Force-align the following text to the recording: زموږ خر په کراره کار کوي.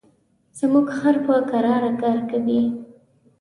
زموږ 0.59 0.87
خر 0.97 1.15
په 1.25 1.33
کراره 1.49 1.91
کار 2.01 2.19
کوي. 2.29 2.61